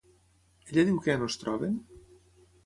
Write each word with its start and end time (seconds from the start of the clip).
Ella 0.69 0.85
diu 0.87 0.97
que 1.03 1.11
ja 1.11 1.19
no 1.19 1.29
es 1.33 1.37
troben? 1.43 1.77